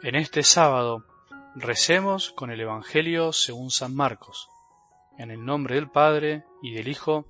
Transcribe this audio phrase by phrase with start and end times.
[0.00, 1.04] En este sábado
[1.56, 4.48] recemos con el Evangelio según San Marcos,
[5.18, 7.26] en el nombre del Padre y del Hijo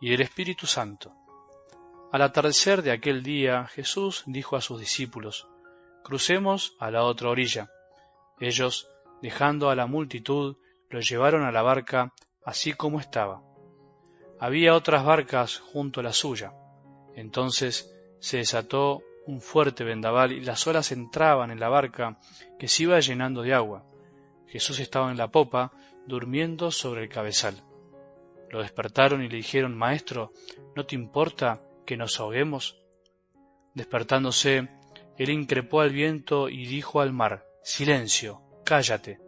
[0.00, 1.14] y del Espíritu Santo.
[2.10, 5.46] Al atardecer de aquel día Jesús dijo a sus discípulos,
[6.02, 7.70] Crucemos a la otra orilla.
[8.40, 8.88] Ellos,
[9.22, 10.56] dejando a la multitud,
[10.90, 12.12] lo llevaron a la barca
[12.44, 13.42] así como estaba.
[14.40, 16.52] Había otras barcas junto a la suya.
[17.14, 22.18] Entonces se desató un fuerte vendaval y las olas entraban en la barca
[22.58, 23.84] que se iba llenando de agua.
[24.46, 25.70] Jesús estaba en la popa,
[26.06, 27.62] durmiendo sobre el cabezal.
[28.48, 30.32] Lo despertaron y le dijeron, Maestro,
[30.74, 32.80] ¿no te importa que nos ahoguemos?
[33.74, 34.70] Despertándose,
[35.18, 39.20] él increpó al viento y dijo al mar, Silencio, cállate.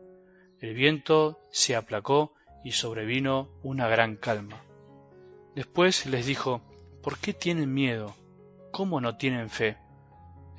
[0.60, 2.32] El viento se aplacó
[2.64, 4.62] y sobrevino una gran calma.
[5.54, 6.62] Después les dijo,
[7.02, 8.14] ¿por qué tienen miedo?
[8.72, 9.76] ¿Cómo no tienen fe?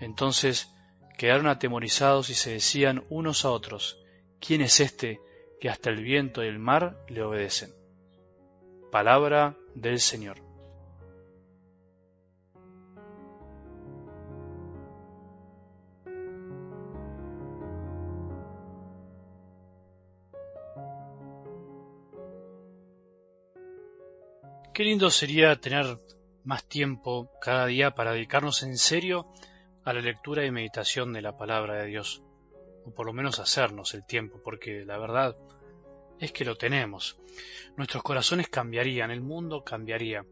[0.01, 0.73] Entonces
[1.15, 3.99] quedaron atemorizados y se decían unos a otros,
[4.39, 5.21] ¿quién es este
[5.61, 7.71] que hasta el viento y el mar le obedecen?
[8.91, 10.41] Palabra del Señor.
[24.73, 25.99] Qué lindo sería tener
[26.43, 29.27] más tiempo cada día para dedicarnos en serio
[29.83, 32.23] a la lectura y meditación de la palabra de Dios,
[32.85, 35.35] o por lo menos hacernos el tiempo, porque la verdad
[36.19, 37.17] es que lo tenemos.
[37.77, 40.25] Nuestros corazones cambiarían, el mundo cambiaría.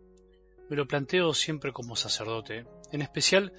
[0.69, 3.53] Me lo planteo siempre como sacerdote, en especial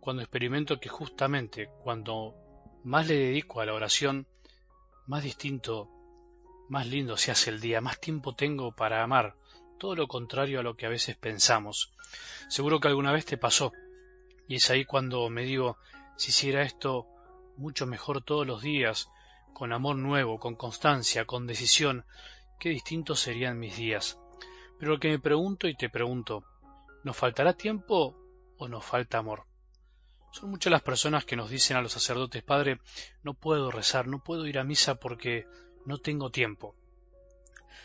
[0.00, 2.34] cuando experimento que justamente cuando
[2.82, 4.26] más le dedico a la oración,
[5.06, 5.88] más distinto,
[6.68, 9.36] más lindo se hace el día, más tiempo tengo para amar,
[9.78, 11.92] todo lo contrario a lo que a veces pensamos.
[12.48, 13.72] Seguro que alguna vez te pasó,
[14.48, 15.76] y es ahí cuando me digo,
[16.16, 17.06] si hiciera esto
[17.56, 19.10] mucho mejor todos los días,
[19.52, 22.06] con amor nuevo, con constancia, con decisión,
[22.58, 24.18] qué distintos serían mis días.
[24.78, 26.44] Pero lo que me pregunto y te pregunto,
[27.04, 28.16] ¿nos faltará tiempo
[28.56, 29.44] o nos falta amor?
[30.30, 32.80] Son muchas las personas que nos dicen a los sacerdotes, Padre,
[33.22, 35.46] no puedo rezar, no puedo ir a misa porque
[35.84, 36.74] no tengo tiempo.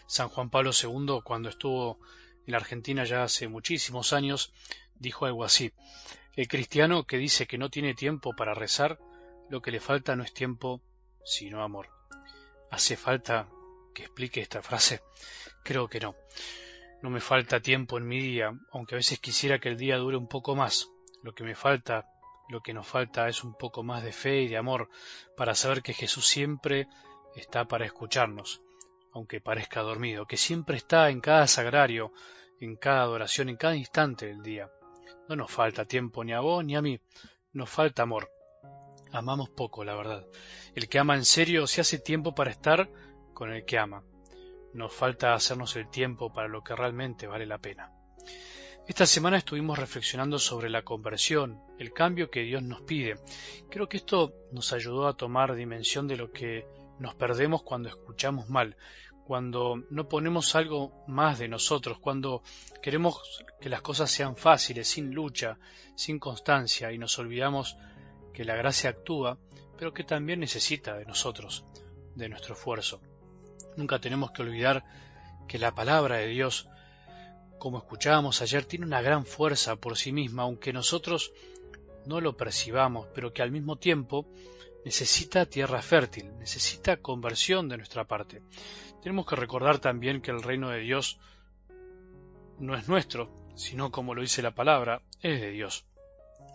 [0.08, 2.00] San Juan Pablo II, cuando estuvo
[2.46, 4.54] en la Argentina ya hace muchísimos años,
[4.96, 5.74] dijo algo así.
[6.36, 8.98] El cristiano que dice que no tiene tiempo para rezar,
[9.50, 10.82] lo que le falta no es tiempo,
[11.24, 11.90] sino amor.
[12.72, 13.48] ¿Hace falta
[13.94, 15.02] que explique esta frase?
[15.64, 16.16] Creo que no.
[17.04, 20.18] No me falta tiempo en mi día, aunque a veces quisiera que el día dure
[20.18, 20.90] un poco más.
[21.22, 22.08] Lo que me falta,
[22.50, 24.90] lo que nos falta es un poco más de fe y de amor
[25.38, 26.88] para saber que Jesús siempre
[27.36, 28.64] está para escucharnos,
[29.12, 32.12] aunque parezca dormido, que siempre está en cada sagrario,
[32.60, 34.72] en cada adoración, en cada instante del día.
[35.30, 37.00] No nos falta tiempo ni a vos ni a mí,
[37.54, 38.30] nos falta amor.
[39.12, 40.26] Amamos poco, la verdad.
[40.76, 42.90] El que ama en serio se hace tiempo para estar
[43.34, 44.04] con el que ama.
[44.74, 47.92] Nos falta hacernos el tiempo para lo que realmente vale la pena.
[48.86, 53.16] Esta semana estuvimos reflexionando sobre la conversión, el cambio que Dios nos pide.
[53.70, 56.66] Creo que esto nos ayudó a tomar dimensión de lo que
[57.00, 58.76] nos perdemos cuando escuchamos mal,
[59.26, 62.44] cuando no ponemos algo más de nosotros, cuando
[62.82, 65.58] queremos que las cosas sean fáciles, sin lucha,
[65.96, 67.78] sin constancia, y nos olvidamos
[68.34, 69.38] que la gracia actúa,
[69.78, 71.66] pero que también necesita de nosotros,
[72.16, 73.02] de nuestro esfuerzo.
[73.78, 74.84] Nunca tenemos que olvidar
[75.48, 76.68] que la palabra de Dios,
[77.60, 81.32] como escuchábamos ayer, tiene una gran fuerza por sí misma, aunque nosotros
[82.06, 84.28] no lo percibamos, pero que al mismo tiempo
[84.86, 88.42] necesita tierra fértil, necesita conversión de nuestra parte.
[89.02, 91.20] Tenemos que recordar también que el reino de Dios
[92.60, 95.86] no es nuestro, sino como lo dice la palabra, es de Dios.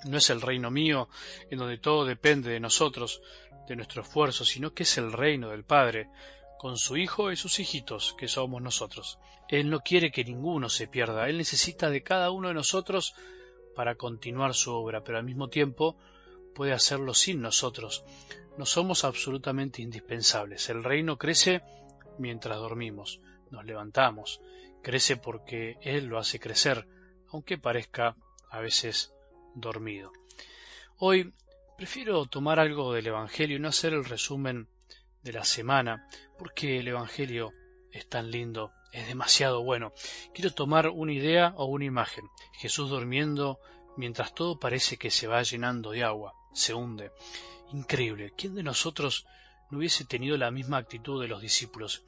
[0.04, 1.08] No es el reino mío
[1.50, 3.20] en donde todo depende de nosotros,
[3.66, 6.08] de nuestro esfuerzo, sino que es el reino del Padre,
[6.58, 9.18] con su Hijo y sus hijitos, que somos nosotros.
[9.48, 13.14] Él no quiere que ninguno se pierda, Él necesita de cada uno de nosotros
[13.74, 15.96] para continuar su obra, pero al mismo tiempo
[16.58, 18.02] puede hacerlo sin nosotros.
[18.56, 20.68] No somos absolutamente indispensables.
[20.70, 21.62] El reino crece
[22.18, 23.20] mientras dormimos,
[23.52, 24.40] nos levantamos,
[24.82, 26.88] crece porque Él lo hace crecer,
[27.28, 28.16] aunque parezca
[28.50, 29.14] a veces
[29.54, 30.10] dormido.
[30.96, 31.32] Hoy
[31.76, 34.66] prefiero tomar algo del Evangelio y no hacer el resumen
[35.22, 36.08] de la semana,
[36.40, 37.52] porque el Evangelio
[37.92, 39.92] es tan lindo, es demasiado bueno.
[40.34, 42.24] Quiero tomar una idea o una imagen.
[42.54, 43.60] Jesús durmiendo
[43.96, 47.10] mientras todo parece que se va llenando de agua, se hunde.
[47.72, 48.32] Increíble.
[48.36, 49.26] ¿Quién de nosotros
[49.70, 52.02] no hubiese tenido la misma actitud de los discípulos?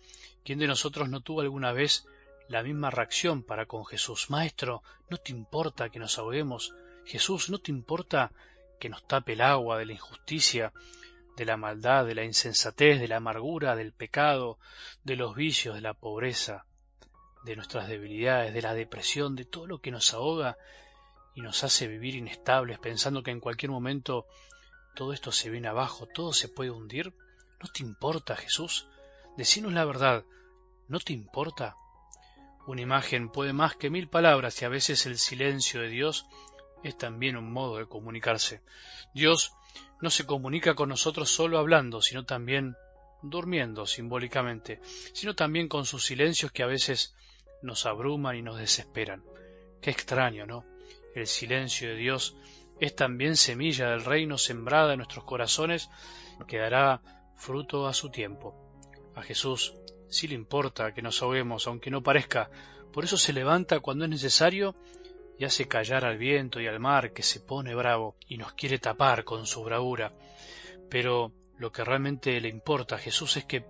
[0.44, 2.06] ¿Quién de nosotros no tuvo alguna vez
[2.48, 4.30] la misma reacción para con Jesús?
[4.30, 6.74] Maestro, ¿no te importa que nos ahoguemos?
[7.04, 8.32] Jesús, ¿no te importa
[8.78, 10.72] que nos tape el agua de la injusticia,
[11.36, 14.58] de la maldad, de la insensatez, de la amargura, del pecado,
[15.04, 16.64] de los vicios, de la pobreza,
[17.44, 20.56] de nuestras debilidades, de la depresión, de todo lo que nos ahoga
[21.34, 24.26] y nos hace vivir inestables, pensando que en cualquier momento
[24.94, 27.14] todo esto se viene abajo, todo se puede hundir?
[27.62, 28.88] ¿No te importa, Jesús?
[29.36, 30.24] Decinos la verdad,
[30.88, 31.76] ¿no te importa?
[32.66, 36.26] Una imagen puede más que mil palabras y a veces el silencio de Dios
[36.82, 38.62] es también un modo de comunicarse.
[39.14, 39.52] Dios
[40.00, 42.76] no se comunica con nosotros solo hablando, sino también
[43.22, 44.80] durmiendo simbólicamente,
[45.12, 47.14] sino también con sus silencios que a veces
[47.62, 49.22] nos abruman y nos desesperan.
[49.82, 50.64] Qué extraño, ¿no?
[51.14, 52.36] El silencio de Dios
[52.80, 55.90] es también semilla del reino sembrada en nuestros corazones
[56.46, 57.02] que dará
[57.36, 58.54] fruto a su tiempo.
[59.14, 59.74] A Jesús
[60.08, 62.50] sí le importa que nos ahoguemos, aunque no parezca,
[62.92, 64.74] por eso se levanta cuando es necesario
[65.38, 68.78] y hace callar al viento y al mar que se pone bravo y nos quiere
[68.78, 70.12] tapar con su bravura.
[70.90, 73.64] Pero lo que realmente le importa a Jesús es que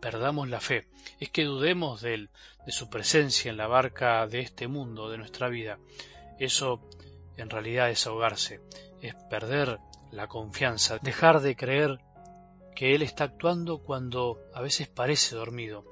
[0.00, 0.86] perdamos la fe,
[1.18, 2.30] es que dudemos de él,
[2.64, 5.78] de su presencia en la barca de este mundo, de nuestra vida.
[6.40, 6.80] Eso
[7.36, 8.60] en realidad es ahogarse,
[9.00, 9.78] es perder
[10.10, 12.00] la confianza, dejar de creer
[12.74, 15.84] que Él está actuando cuando a veces parece dormido.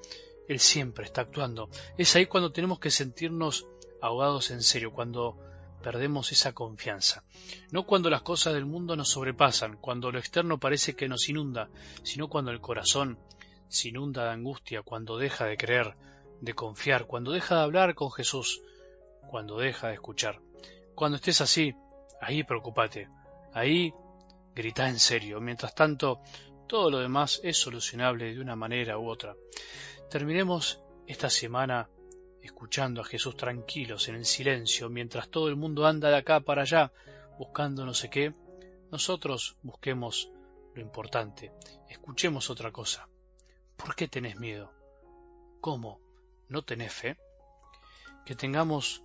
[0.48, 1.68] Él siempre está actuando.
[1.98, 3.66] Es ahí cuando tenemos que sentirnos
[4.00, 5.36] ahogados en serio, cuando
[5.82, 7.24] perdemos esa confianza.
[7.70, 11.68] No cuando las cosas del mundo nos sobrepasan, cuando lo externo parece que nos inunda,
[12.02, 13.18] sino cuando el corazón
[13.68, 15.94] se inunda de angustia, cuando deja de creer,
[16.40, 18.62] de confiar, cuando deja de hablar con Jesús,
[19.28, 20.40] cuando deja de escuchar.
[20.94, 21.74] Cuando estés así,
[22.20, 23.08] ahí preocupate,
[23.52, 23.92] ahí
[24.54, 25.40] grita en serio.
[25.40, 26.20] Mientras tanto,
[26.66, 29.36] todo lo demás es solucionable de una manera u otra.
[30.10, 31.88] Terminemos esta semana
[32.42, 36.62] escuchando a Jesús tranquilos en el silencio, mientras todo el mundo anda de acá para
[36.62, 36.92] allá
[37.38, 38.34] buscando no sé qué,
[38.90, 40.30] nosotros busquemos
[40.74, 41.52] lo importante,
[41.88, 43.08] escuchemos otra cosa.
[43.76, 44.72] ¿Por qué tenés miedo?
[45.60, 46.00] ¿Cómo?
[46.48, 47.16] ¿No tenés fe?
[48.24, 49.04] Que tengamos